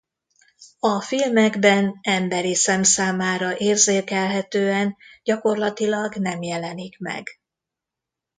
[0.79, 7.27] A filmekben emberi szem számára érzékelhetően gyakorlatilag nem jelenik meg.